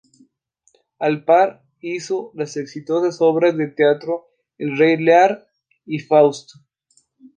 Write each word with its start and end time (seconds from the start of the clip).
A 0.97 1.11
la 1.11 1.21
par 1.27 1.63
hizo 1.79 2.31
las 2.33 2.57
exitosas 2.57 3.17
obras 3.21 3.55
de 3.55 3.67
teatro 3.67 4.29
"El 4.57 4.75
rey 4.75 4.97
Lear" 4.97 5.45
y 5.85 5.99
"Fausto". 5.99 6.55